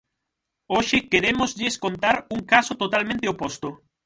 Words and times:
Hoxe 0.73 0.97
querémoslles 1.11 1.75
contar 1.85 2.15
un 2.35 2.41
caso 2.51 2.73
totalmente 2.81 3.25
oposto. 3.33 3.69